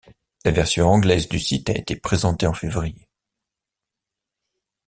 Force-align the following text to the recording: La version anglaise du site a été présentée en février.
La 0.43 0.49
version 0.49 0.89
anglaise 0.89 1.27
du 1.29 1.37
site 1.37 1.69
a 1.69 1.77
été 1.77 1.95
présentée 1.95 2.47
en 2.47 2.55
février. 2.55 3.07